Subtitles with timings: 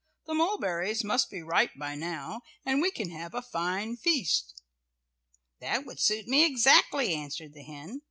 [0.25, 4.59] The mulberries must be ripe by now, and we can have a fine feast."
[5.59, 7.99] "That would suit me exactly," answered the hen.